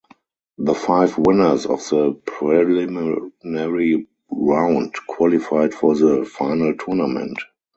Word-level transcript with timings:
The 0.57 0.73
five 0.73 1.15
winners 1.19 1.67
of 1.67 1.87
the 1.89 2.19
preliminary 2.25 4.07
round 4.31 4.95
qualified 5.07 5.75
for 5.75 5.93
the 5.93 6.25
final 6.25 6.75
tournament. 6.75 7.37